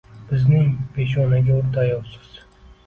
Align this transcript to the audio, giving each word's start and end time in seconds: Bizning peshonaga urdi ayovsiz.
Bizning 0.29 0.71
peshonaga 0.95 1.59
urdi 1.61 1.81
ayovsiz. 1.87 2.43